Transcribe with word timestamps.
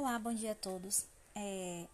Olá, 0.00 0.18
bom 0.18 0.32
dia 0.32 0.52
a 0.52 0.54
todos. 0.54 1.04
É, 1.34 1.86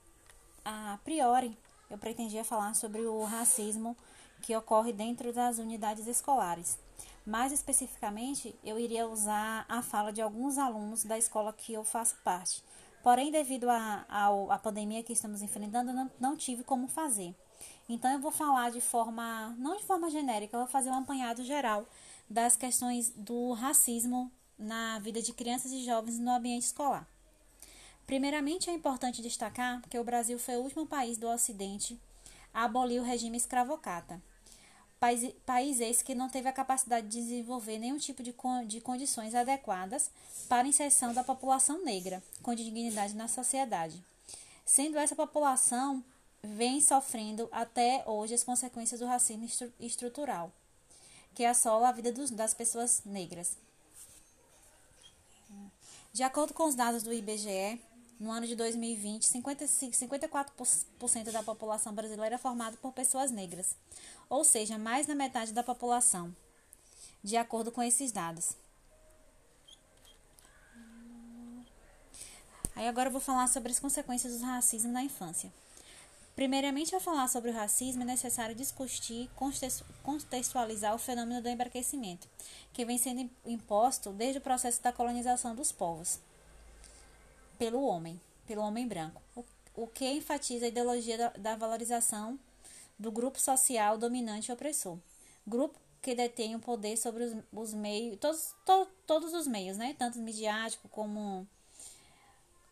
a 0.65 0.97
priori, 1.03 1.59
eu 1.91 1.99
pretendia 1.99 2.45
falar 2.45 2.73
sobre 2.77 3.05
o 3.05 3.25
racismo 3.25 3.97
que 4.43 4.55
ocorre 4.55 4.93
dentro 4.93 5.33
das 5.33 5.59
unidades 5.59 6.07
escolares. 6.07 6.79
Mais 7.27 7.51
especificamente, 7.51 8.55
eu 8.63 8.79
iria 8.79 9.09
usar 9.09 9.67
a 9.69 9.83
fala 9.83 10.13
de 10.13 10.23
alguns 10.23 10.57
alunos 10.57 11.03
da 11.03 11.19
escola 11.19 11.53
que 11.53 11.73
eu 11.73 11.83
faço 11.83 12.15
parte. 12.23 12.63
Porém, 13.03 13.33
devido 13.33 13.69
à 13.69 14.61
pandemia 14.63 15.03
que 15.03 15.13
estamos 15.13 15.43
enfrentando, 15.43 15.93
não, 15.93 16.09
não 16.21 16.37
tive 16.37 16.63
como 16.63 16.87
fazer. 16.87 17.35
Então, 17.89 18.13
eu 18.13 18.21
vou 18.21 18.31
falar 18.31 18.71
de 18.71 18.81
forma, 18.81 19.53
não 19.59 19.77
de 19.77 19.83
forma 19.83 20.09
genérica, 20.11 20.57
eu 20.57 20.61
vou 20.61 20.69
fazer 20.69 20.91
um 20.91 20.99
apanhado 20.99 21.43
geral 21.43 21.85
das 22.31 22.57
questões 22.57 23.11
do 23.11 23.53
racismo 23.55 24.31
na 24.57 25.01
vida 25.01 25.21
de 25.21 25.33
crianças 25.33 25.73
e 25.73 25.85
jovens 25.85 26.21
no 26.21 26.31
ambiente 26.31 26.67
escolar. 26.67 27.05
Primeiramente, 28.07 28.71
é 28.71 28.73
importante 28.73 29.21
destacar 29.21 29.83
que 29.89 29.99
o 29.99 30.05
Brasil 30.05 30.39
foi 30.39 30.57
o 30.57 30.61
último 30.61 30.87
país 30.87 31.19
do 31.19 31.29
Ocidente 31.29 31.99
a 32.55 32.65
abolir 32.65 33.01
o 33.01 33.05
regime 33.05 33.37
escravocrata. 33.37 34.23
País, 35.01 35.35
país 35.45 35.81
esse 35.81 36.05
que 36.05 36.15
não 36.15 36.31
teve 36.31 36.49
a 36.49 36.53
capacidade 36.53 37.09
de 37.09 37.21
desenvolver 37.21 37.79
nenhum 37.79 37.99
tipo 37.99 38.23
de, 38.23 38.35
de 38.67 38.81
condições 38.81 39.35
adequadas 39.35 40.11
para 40.49 40.65
a 40.65 40.69
inserção 40.69 41.13
da 41.13 41.23
população 41.23 41.85
negra 41.85 42.23
com 42.43 42.55
dignidade 42.55 43.15
na 43.15 43.29
sociedade. 43.29 44.03
Sendo 44.65 44.97
essa 44.97 45.15
população 45.15 46.03
vem 46.43 46.81
sofrendo 46.81 47.49
até 47.53 48.05
hoje 48.07 48.35
as 48.35 48.45
consequências 48.45 49.01
do 49.01 49.07
racismo 49.07 49.47
estrutural, 49.81 50.51
que 51.35 51.45
assola 51.45 51.89
a 51.89 51.93
vida 51.93 52.13
dos, 52.13 52.31
das 52.31 52.55
pessoas 52.55 53.03
negras. 53.05 53.59
De 56.13 56.23
acordo 56.23 56.55
com 56.55 56.65
os 56.65 56.75
dados 56.75 57.03
do 57.03 57.13
IBGE, 57.13 57.79
no 58.19 58.31
ano 58.31 58.47
de 58.47 58.57
2020, 58.57 59.25
55, 59.25 59.95
54% 59.95 61.31
da 61.31 61.43
população 61.43 61.93
brasileira 61.93 62.37
é 62.37 62.39
formada 62.39 62.77
por 62.79 62.93
pessoas 62.93 63.31
negras, 63.31 63.77
ou 64.29 64.43
seja, 64.43 64.79
mais 64.79 65.07
da 65.07 65.15
metade 65.15 65.53
da 65.53 65.63
população, 65.63 66.35
de 67.23 67.37
acordo 67.37 67.71
com 67.71 67.83
esses 67.83 68.11
dados. 68.11 68.55
Aí 72.75 72.89
agora 72.89 73.09
eu 73.09 73.13
vou 73.13 73.21
falar 73.21 73.49
sobre 73.49 73.73
as 73.73 73.79
consequências 73.79 74.39
do 74.39 74.45
racismo 74.45 74.93
na 74.93 75.03
infância. 75.03 75.53
Primeiramente, 76.35 76.95
ao 76.95 77.01
falar 77.01 77.29
sobre 77.29 77.51
o 77.51 77.55
racismo, 77.55 78.03
é 78.03 78.07
necessário 78.07 78.55
discutir, 78.55 79.31
contextualizar 80.03 80.95
o 80.95 80.99
fenômeno 80.99 81.41
do 81.41 81.49
embranquecimento, 81.49 82.29
que 82.75 82.85
vem 82.85 82.99
sendo 82.99 83.31
imposto 83.47 84.11
desde 84.11 84.39
o 84.39 84.43
processo 84.43 84.83
da 84.83 84.93
colonização 84.93 85.55
dos 85.55 85.73
povos 85.73 86.21
pelo 87.59 87.83
homem, 87.83 88.21
pelo 88.47 88.63
homem 88.63 88.87
branco, 88.87 89.21
o, 89.35 89.45
o 89.75 89.87
que 89.87 90.09
enfatiza 90.11 90.67
a 90.67 90.69
ideologia 90.69 91.19
da, 91.19 91.29
da 91.31 91.57
valorização 91.57 92.39
do 92.99 93.11
grupo 93.11 93.41
social 93.41 93.99
dominante 93.99 94.51
e 94.51 94.55
opressor. 94.55 94.99
Grupo 95.47 95.79
que 96.03 96.15
detém 96.15 96.55
o 96.55 96.61
poder 96.61 96.97
sobre 96.97 97.25
os, 97.25 97.37
os 97.53 97.75
meios, 97.75 98.19
todos, 98.21 98.55
to, 98.65 98.87
todos 99.07 99.35
os 99.35 99.47
meios, 99.47 99.77
né? 99.77 99.95
Tanto 99.99 100.19
midiático 100.19 100.89
como, 100.89 101.47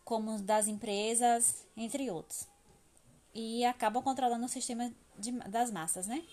como 0.03 0.39
das 0.39 0.67
empresas, 0.67 1.65
entre 1.75 2.09
outros. 2.09 2.47
E 3.33 3.65
acabam 3.65 4.01
controlando 4.01 4.45
o 4.45 4.49
sistema 4.49 4.91
de, 5.17 5.31
das 5.49 5.69
massas, 5.69 6.07
né? 6.07 6.23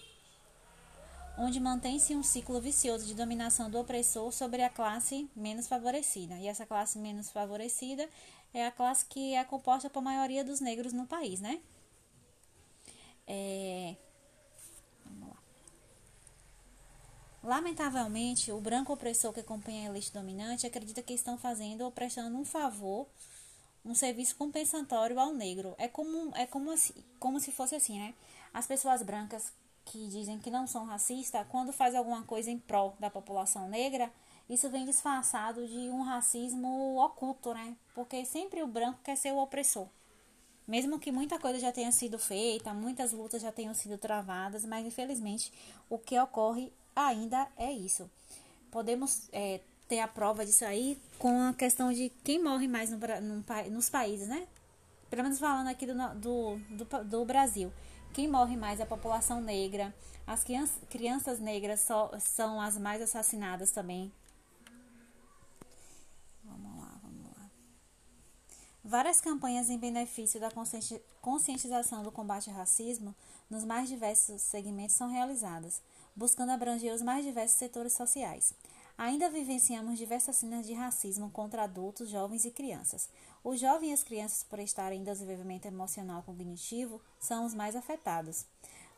Onde 1.38 1.58
mantém-se 1.58 2.14
um 2.14 2.22
ciclo 2.22 2.60
vicioso 2.60 3.06
de 3.06 3.14
dominação 3.14 3.70
do 3.70 3.78
opressor 3.78 4.30
sobre 4.32 4.62
a 4.62 4.70
classe 4.70 5.28
menos 5.34 5.66
favorecida. 5.66 6.34
E 6.36 6.46
essa 6.46 6.66
classe 6.66 6.98
menos 6.98 7.30
favorecida 7.30 8.08
é 8.52 8.66
a 8.66 8.70
classe 8.70 9.06
que 9.06 9.34
é 9.34 9.44
composta 9.44 9.88
por 9.88 10.02
maioria 10.02 10.44
dos 10.44 10.60
negros 10.60 10.92
no 10.92 11.06
país, 11.06 11.40
né? 11.40 11.60
É... 13.26 13.96
Vamos 15.04 15.28
lá. 15.28 15.36
Lamentavelmente, 17.42 18.52
o 18.52 18.60
branco 18.60 18.92
opressor 18.92 19.32
que 19.32 19.40
acompanha 19.40 19.88
a 19.88 19.92
elite 19.92 20.12
dominante 20.12 20.66
acredita 20.66 21.02
que 21.02 21.14
estão 21.14 21.38
fazendo 21.38 21.82
ou 21.82 21.90
prestando 21.90 22.36
um 22.36 22.44
favor, 22.44 23.06
um 23.84 23.94
serviço 23.94 24.36
compensatório 24.36 25.18
ao 25.18 25.32
negro. 25.32 25.74
É 25.78 25.88
como, 25.88 26.30
é 26.36 26.46
como, 26.46 26.70
assim, 26.70 26.94
como 27.18 27.40
se 27.40 27.50
fosse 27.50 27.74
assim, 27.74 27.98
né? 27.98 28.14
As 28.52 28.66
pessoas 28.66 29.02
brancas 29.02 29.52
que 29.84 30.06
dizem 30.08 30.38
que 30.38 30.50
não 30.50 30.66
são 30.66 30.84
racistas, 30.84 31.46
quando 31.48 31.72
faz 31.72 31.94
alguma 31.94 32.22
coisa 32.22 32.50
em 32.50 32.58
prol 32.58 32.94
da 32.98 33.10
população 33.10 33.68
negra, 33.68 34.10
isso 34.48 34.68
vem 34.68 34.84
disfarçado 34.84 35.66
de 35.66 35.88
um 35.90 36.02
racismo 36.02 37.02
oculto, 37.02 37.54
né? 37.54 37.76
Porque 37.94 38.24
sempre 38.24 38.62
o 38.62 38.66
branco 38.66 39.00
quer 39.02 39.16
ser 39.16 39.32
o 39.32 39.38
opressor. 39.38 39.86
Mesmo 40.66 40.98
que 40.98 41.10
muita 41.10 41.38
coisa 41.38 41.58
já 41.58 41.72
tenha 41.72 41.90
sido 41.90 42.18
feita, 42.18 42.72
muitas 42.72 43.12
lutas 43.12 43.42
já 43.42 43.50
tenham 43.50 43.74
sido 43.74 43.98
travadas, 43.98 44.64
mas 44.64 44.86
infelizmente 44.86 45.52
o 45.88 45.98
que 45.98 46.18
ocorre 46.18 46.72
ainda 46.94 47.48
é 47.56 47.72
isso. 47.72 48.10
Podemos 48.70 49.28
é, 49.32 49.60
ter 49.88 50.00
a 50.00 50.08
prova 50.08 50.46
disso 50.46 50.64
aí 50.64 50.98
com 51.18 51.48
a 51.48 51.52
questão 51.52 51.92
de 51.92 52.10
quem 52.22 52.42
morre 52.42 52.68
mais 52.68 52.90
no, 52.90 52.98
no, 52.98 53.44
nos 53.70 53.90
países, 53.90 54.28
né? 54.28 54.46
Pelo 55.10 55.24
menos 55.24 55.38
falando 55.38 55.68
aqui 55.68 55.84
do, 55.84 55.94
do, 56.14 56.56
do, 56.70 57.04
do 57.04 57.24
Brasil. 57.24 57.72
Quem 58.12 58.28
morre 58.28 58.56
mais 58.56 58.78
é 58.78 58.82
a 58.82 58.86
população 58.86 59.40
negra. 59.40 59.94
As 60.26 60.44
crianças, 60.44 60.76
crianças 60.90 61.40
negras 61.40 61.80
só, 61.80 62.10
são 62.20 62.60
as 62.60 62.76
mais 62.76 63.00
assassinadas 63.00 63.72
também. 63.72 64.12
Vamos 66.44 66.78
lá, 66.78 67.00
vamos 67.02 67.26
lá. 67.26 67.50
Várias 68.84 69.20
campanhas 69.20 69.70
em 69.70 69.78
benefício 69.78 70.38
da 70.38 70.50
conscientização 71.22 72.02
do 72.02 72.12
combate 72.12 72.50
ao 72.50 72.56
racismo 72.56 73.14
nos 73.48 73.64
mais 73.64 73.88
diversos 73.88 74.42
segmentos 74.42 74.94
são 74.94 75.08
realizadas, 75.08 75.80
buscando 76.14 76.50
abranger 76.50 76.92
os 76.94 77.00
mais 77.00 77.24
diversos 77.24 77.58
setores 77.58 77.94
sociais. 77.94 78.54
Ainda 78.96 79.30
vivenciamos 79.30 79.98
diversas 79.98 80.36
cenas 80.36 80.66
de 80.66 80.74
racismo 80.74 81.30
contra 81.30 81.64
adultos, 81.64 82.08
jovens 82.08 82.44
e 82.44 82.50
crianças. 82.50 83.08
Os 83.42 83.58
jovens 83.58 83.90
e 83.90 83.92
as 83.94 84.02
crianças, 84.02 84.44
por 84.44 84.58
estarem 84.58 85.00
em 85.00 85.04
desenvolvimento 85.04 85.66
emocional 85.66 86.22
cognitivo, 86.22 87.00
são 87.18 87.44
os 87.44 87.54
mais 87.54 87.74
afetados, 87.74 88.46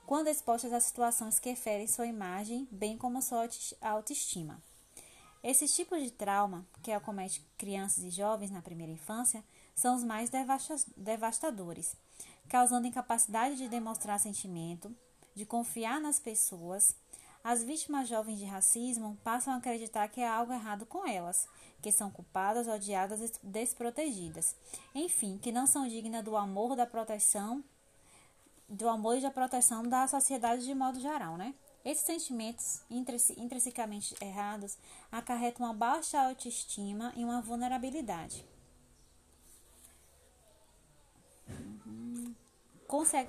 quando 0.06 0.28
expostas 0.28 0.72
a 0.72 0.80
situações 0.80 1.38
que 1.38 1.56
ferem 1.56 1.86
sua 1.86 2.06
imagem, 2.06 2.68
bem 2.70 2.98
como 2.98 3.22
sua 3.22 3.48
autoestima. 3.80 4.62
Esses 5.42 5.74
tipos 5.74 6.02
de 6.02 6.10
trauma, 6.10 6.66
que 6.82 6.90
acomete 6.90 7.46
crianças 7.56 8.04
e 8.04 8.10
jovens 8.10 8.50
na 8.50 8.62
primeira 8.62 8.92
infância, 8.92 9.44
são 9.74 9.96
os 9.96 10.04
mais 10.04 10.30
devastadores, 10.96 11.96
causando 12.48 12.86
incapacidade 12.86 13.56
de 13.56 13.68
demonstrar 13.68 14.18
sentimento, 14.20 14.94
de 15.34 15.44
confiar 15.44 16.00
nas 16.00 16.18
pessoas, 16.18 16.94
as 17.44 17.62
vítimas 17.62 18.08
jovens 18.08 18.38
de 18.38 18.46
racismo 18.46 19.18
passam 19.22 19.52
a 19.52 19.58
acreditar 19.58 20.08
que 20.08 20.22
há 20.22 20.34
algo 20.34 20.50
errado 20.50 20.86
com 20.86 21.06
elas, 21.06 21.46
que 21.82 21.92
são 21.92 22.10
culpadas, 22.10 22.66
odiadas 22.66 23.20
e 23.20 23.30
desprotegidas. 23.42 24.56
Enfim, 24.94 25.36
que 25.36 25.52
não 25.52 25.66
são 25.66 25.86
dignas 25.86 26.24
do 26.24 26.38
amor, 26.38 26.74
da 26.74 26.86
proteção, 26.86 27.62
do 28.66 28.88
amor 28.88 29.18
e 29.18 29.20
da 29.20 29.30
proteção 29.30 29.82
da 29.82 30.08
sociedade 30.08 30.64
de 30.64 30.74
modo 30.74 30.98
geral, 30.98 31.36
né? 31.36 31.54
Esses 31.84 32.06
sentimentos 32.06 32.80
intrinsecamente 32.90 34.16
errados 34.22 34.78
acarretam 35.12 35.66
uma 35.66 35.74
baixa 35.74 36.18
autoestima 36.18 37.12
e 37.14 37.22
uma 37.22 37.42
vulnerabilidade. 37.42 38.42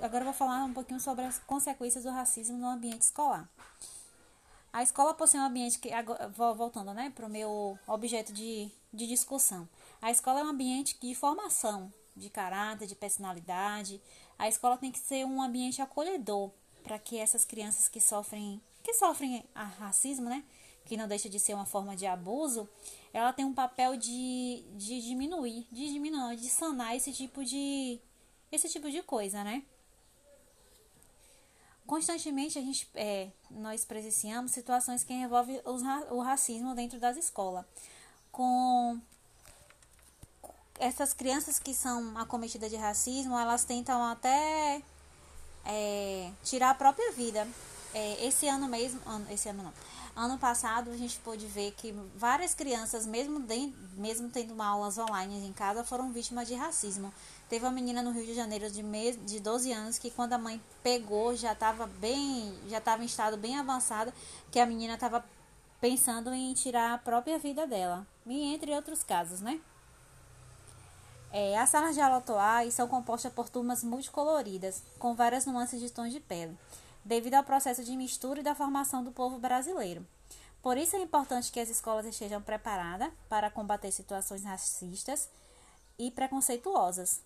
Agora 0.00 0.20
eu 0.20 0.26
vou 0.26 0.32
falar 0.32 0.64
um 0.64 0.72
pouquinho 0.72 1.00
sobre 1.00 1.24
as 1.24 1.38
consequências 1.40 2.04
do 2.04 2.10
racismo 2.10 2.56
no 2.56 2.66
ambiente 2.66 3.02
escolar. 3.02 3.46
A 4.76 4.82
escola 4.82 5.14
possui 5.14 5.40
um 5.40 5.44
ambiente 5.44 5.78
que, 5.78 5.88
voltando 6.54 6.92
né, 6.92 7.10
para 7.14 7.24
o 7.24 7.30
meu 7.30 7.78
objeto 7.86 8.30
de, 8.30 8.70
de 8.92 9.06
discussão, 9.06 9.66
a 10.02 10.10
escola 10.10 10.40
é 10.40 10.44
um 10.44 10.48
ambiente 10.48 10.98
de 11.00 11.14
formação, 11.14 11.90
de 12.14 12.28
caráter, 12.28 12.86
de 12.86 12.94
personalidade. 12.94 13.98
A 14.38 14.50
escola 14.50 14.76
tem 14.76 14.92
que 14.92 14.98
ser 14.98 15.24
um 15.24 15.40
ambiente 15.40 15.80
acolhedor 15.80 16.50
para 16.82 16.98
que 16.98 17.16
essas 17.16 17.42
crianças 17.42 17.88
que 17.88 18.02
sofrem, 18.02 18.60
que 18.82 18.92
sofrem 18.92 19.42
racismo, 19.54 20.28
né, 20.28 20.44
que 20.84 20.94
não 20.94 21.08
deixa 21.08 21.30
de 21.30 21.40
ser 21.40 21.54
uma 21.54 21.64
forma 21.64 21.96
de 21.96 22.04
abuso, 22.04 22.68
ela 23.14 23.32
tem 23.32 23.46
um 23.46 23.54
papel 23.54 23.96
de, 23.96 24.62
de 24.74 25.00
diminuir, 25.00 25.66
de 25.72 25.90
diminuir, 25.90 26.36
de 26.36 26.50
sanar 26.50 26.94
esse 26.94 27.14
tipo 27.14 27.42
de 27.42 27.98
esse 28.52 28.68
tipo 28.68 28.90
de 28.90 29.02
coisa, 29.02 29.42
né? 29.42 29.64
Constantemente 31.86 32.58
a 32.58 32.62
gente, 32.62 32.88
é, 32.94 33.28
nós 33.50 33.84
presenciamos 33.84 34.50
situações 34.50 35.04
que 35.04 35.12
envolvem 35.12 35.60
o 36.10 36.20
racismo 36.20 36.74
dentro 36.74 36.98
das 36.98 37.16
escolas. 37.16 37.64
Com 38.32 39.00
essas 40.78 41.14
crianças 41.14 41.58
que 41.58 41.72
são 41.72 42.18
acometidas 42.18 42.70
de 42.70 42.76
racismo, 42.76 43.38
elas 43.38 43.64
tentam 43.64 44.02
até 44.04 44.82
é, 45.64 46.30
tirar 46.42 46.70
a 46.70 46.74
própria 46.74 47.12
vida. 47.12 47.46
É, 47.94 48.26
esse 48.26 48.48
ano 48.48 48.68
mesmo, 48.68 49.00
esse 49.30 49.48
ano 49.48 49.62
não, 49.62 49.72
Ano 50.16 50.38
passado 50.38 50.90
a 50.90 50.96
gente 50.96 51.18
pôde 51.18 51.46
ver 51.46 51.72
que 51.72 51.94
várias 52.16 52.54
crianças, 52.54 53.04
mesmo, 53.04 53.38
de, 53.38 53.70
mesmo 53.98 54.30
tendo 54.30 54.60
aulas 54.62 54.96
online 54.96 55.46
em 55.46 55.52
casa, 55.52 55.84
foram 55.84 56.10
vítimas 56.10 56.48
de 56.48 56.54
racismo. 56.54 57.12
Teve 57.48 57.64
uma 57.64 57.70
menina 57.70 58.02
no 58.02 58.10
Rio 58.10 58.26
de 58.26 58.34
Janeiro 58.34 58.70
de, 58.70 58.82
me, 58.82 59.12
de 59.16 59.38
12 59.38 59.72
anos 59.72 59.98
que 59.98 60.10
quando 60.10 60.32
a 60.32 60.38
mãe 60.38 60.60
pegou 60.82 61.36
já 61.36 61.52
estava 61.52 61.86
bem, 61.86 62.52
já 62.68 62.78
estava 62.78 63.02
em 63.02 63.06
estado 63.06 63.36
bem 63.36 63.56
avançado, 63.56 64.12
que 64.50 64.58
a 64.58 64.66
menina 64.66 64.94
estava 64.94 65.24
pensando 65.80 66.32
em 66.32 66.52
tirar 66.54 66.94
a 66.94 66.98
própria 66.98 67.38
vida 67.38 67.66
dela. 67.66 68.06
E 68.26 68.54
entre 68.54 68.72
outros 68.72 69.02
casos, 69.02 69.40
né? 69.40 69.60
É, 71.32 71.58
as 71.58 71.68
salas 71.68 71.94
de 71.94 72.00
aula 72.00 72.16
atuais 72.16 72.74
são 72.74 72.88
compostas 72.88 73.32
por 73.32 73.48
turmas 73.48 73.84
multicoloridas, 73.84 74.82
com 74.98 75.14
várias 75.14 75.44
nuances 75.46 75.80
de 75.80 75.90
tons 75.90 76.12
de 76.12 76.20
pele 76.20 76.56
devido 77.06 77.34
ao 77.34 77.44
processo 77.44 77.84
de 77.84 77.96
mistura 77.96 78.40
e 78.40 78.42
da 78.42 78.54
formação 78.54 79.04
do 79.04 79.12
povo 79.12 79.38
brasileiro. 79.38 80.04
Por 80.60 80.76
isso 80.76 80.96
é 80.96 80.98
importante 81.00 81.52
que 81.52 81.60
as 81.60 81.68
escolas 81.68 82.04
estejam 82.04 82.42
preparadas 82.42 83.12
para 83.28 83.48
combater 83.48 83.92
situações 83.92 84.42
racistas 84.42 85.28
e 85.96 86.10
preconceituosas. 86.10 87.22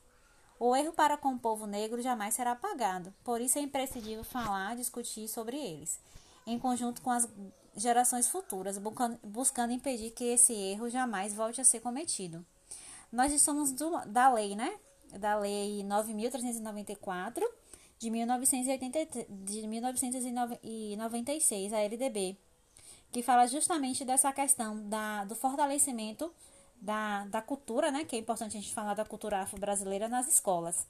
O 0.63 0.77
erro 0.77 0.93
para 0.93 1.17
com 1.17 1.33
o 1.33 1.39
povo 1.39 1.67
negro 1.67 2.03
jamais 2.03 2.35
será 2.35 2.53
apagado, 2.53 3.15
por 3.25 3.41
isso 3.41 3.59
é 3.59 3.63
imprescindível 3.63 4.23
falar, 4.23 4.77
discutir 4.77 5.27
sobre 5.27 5.57
eles, 5.57 5.99
em 6.47 6.59
conjunto 6.59 7.01
com 7.01 7.11
as 7.11 7.27
gerações 7.75 8.29
futuras, 8.29 8.79
buscando 9.25 9.73
impedir 9.73 10.11
que 10.11 10.25
esse 10.25 10.53
erro 10.53 10.91
jamais 10.91 11.33
volte 11.33 11.63
a 11.63 11.65
ser 11.65 11.81
cometido. 11.81 12.45
Nós 13.11 13.33
estamos 13.33 13.73
do, 13.73 14.05
da 14.05 14.31
lei, 14.31 14.55
né? 14.55 14.79
Da 15.19 15.39
lei 15.39 15.83
9.394 15.83 17.43
de, 17.99 18.11
1980, 18.11 19.27
de 19.31 19.67
1996, 19.67 21.73
a 21.73 21.81
LDB, 21.81 22.37
que 23.11 23.23
fala 23.23 23.47
justamente 23.47 24.05
dessa 24.05 24.31
questão 24.31 24.87
da, 24.91 25.25
do 25.25 25.35
fortalecimento 25.35 26.31
da, 26.81 27.27
da 27.27 27.43
cultura, 27.43 27.91
né? 27.91 28.05
Que 28.05 28.17
é 28.17 28.19
importante 28.19 28.57
a 28.57 28.61
gente 28.61 28.75
falar 28.75 28.95
da 28.95 29.05
cultura 29.05 29.41
afro-brasileira 29.41 30.09
nas 30.09 30.29
escolas. 30.29 30.87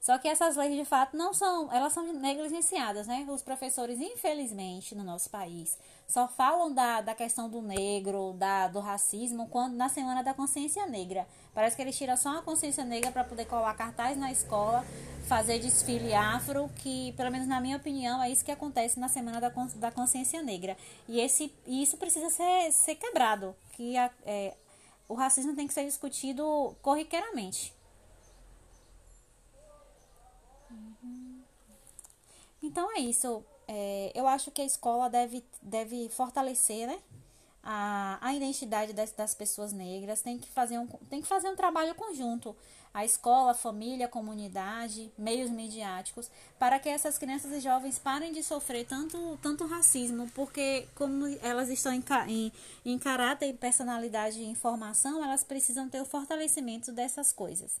Só 0.00 0.16
que 0.16 0.28
essas 0.28 0.56
leis, 0.56 0.76
de 0.76 0.84
fato, 0.84 1.16
não 1.16 1.34
são, 1.34 1.72
elas 1.72 1.92
são 1.92 2.12
negligenciadas, 2.12 3.06
né? 3.06 3.26
Os 3.28 3.42
professores, 3.42 4.00
infelizmente, 4.00 4.94
no 4.94 5.02
nosso 5.02 5.28
país, 5.28 5.76
só 6.06 6.28
falam 6.28 6.72
da, 6.72 7.00
da 7.00 7.14
questão 7.14 7.48
do 7.50 7.60
negro, 7.60 8.32
da, 8.38 8.68
do 8.68 8.80
racismo, 8.80 9.48
quando 9.48 9.74
na 9.74 9.88
Semana 9.88 10.22
da 10.22 10.32
Consciência 10.32 10.86
Negra. 10.86 11.26
Parece 11.52 11.74
que 11.74 11.82
eles 11.82 11.98
tiram 11.98 12.16
só 12.16 12.38
a 12.38 12.42
consciência 12.42 12.84
negra 12.84 13.10
para 13.10 13.24
poder 13.24 13.44
colar 13.46 13.74
cartaz 13.74 14.16
na 14.16 14.30
escola, 14.30 14.84
fazer 15.26 15.58
desfile 15.58 16.14
afro, 16.14 16.70
que, 16.76 17.12
pelo 17.12 17.32
menos 17.32 17.48
na 17.48 17.60
minha 17.60 17.76
opinião, 17.76 18.22
é 18.22 18.30
isso 18.30 18.44
que 18.44 18.52
acontece 18.52 19.00
na 19.00 19.08
Semana 19.08 19.40
da, 19.40 19.48
da 19.48 19.90
Consciência 19.90 20.40
Negra. 20.40 20.76
E, 21.08 21.18
esse, 21.20 21.52
e 21.66 21.82
isso 21.82 21.96
precisa 21.96 22.30
ser, 22.30 22.70
ser 22.70 22.94
quebrado, 22.94 23.54
que 23.72 23.96
a, 23.96 24.08
é, 24.24 24.54
o 25.08 25.14
racismo 25.14 25.56
tem 25.56 25.66
que 25.66 25.74
ser 25.74 25.84
discutido 25.84 26.76
corriqueiramente. 26.80 27.76
Então 32.62 32.90
é 32.96 33.00
isso. 33.00 33.44
É, 33.66 34.12
eu 34.14 34.26
acho 34.26 34.50
que 34.50 34.62
a 34.62 34.64
escola 34.64 35.10
deve, 35.10 35.44
deve 35.62 36.08
fortalecer 36.08 36.86
né, 36.86 36.98
a, 37.62 38.18
a 38.22 38.34
identidade 38.34 38.94
das, 38.94 39.12
das 39.12 39.34
pessoas 39.34 39.72
negras, 39.72 40.22
tem 40.22 40.38
que, 40.38 40.48
fazer 40.48 40.78
um, 40.78 40.86
tem 41.10 41.20
que 41.20 41.28
fazer 41.28 41.48
um 41.48 41.56
trabalho 41.56 41.94
conjunto. 41.94 42.56
A 42.94 43.04
escola, 43.04 43.50
a 43.50 43.54
família, 43.54 44.06
a 44.06 44.08
comunidade, 44.08 45.12
meios 45.18 45.50
midiáticos, 45.50 46.30
para 46.58 46.78
que 46.78 46.88
essas 46.88 47.18
crianças 47.18 47.52
e 47.52 47.60
jovens 47.60 47.98
parem 47.98 48.32
de 48.32 48.42
sofrer 48.42 48.86
tanto, 48.86 49.38
tanto 49.42 49.66
racismo, 49.66 50.26
porque 50.34 50.88
como 50.94 51.26
elas 51.42 51.68
estão 51.68 51.92
em, 51.92 52.02
em, 52.26 52.52
em 52.86 52.98
caráter, 52.98 53.52
personalidade 53.54 54.40
e 54.40 54.46
informação, 54.46 55.22
elas 55.22 55.44
precisam 55.44 55.88
ter 55.90 56.00
o 56.00 56.06
fortalecimento 56.06 56.90
dessas 56.90 57.32
coisas. 57.32 57.78